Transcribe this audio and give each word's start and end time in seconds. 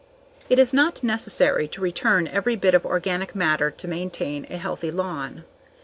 It 0.49 0.57
is 0.57 0.73
not 0.73 1.03
necessary 1.03 1.67
to 1.67 1.79
return 1.79 2.27
every 2.27 2.55
bit 2.55 2.73
of 2.73 2.87
organic 2.87 3.35
matter 3.35 3.69
to 3.69 3.87
maintain 3.87 4.47
a 4.49 4.57
healthy 4.57 4.89
lawn. 4.89 5.43